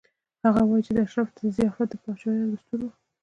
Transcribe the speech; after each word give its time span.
هغه 0.43 0.61
وايي 0.69 0.83
چې 0.85 0.91
اشرافو 1.03 1.33
ته 1.37 1.43
ضیافت 1.57 1.87
د 1.89 1.93
پاچایانو 2.03 2.51
دستور 2.51 2.79
و. 2.83 2.91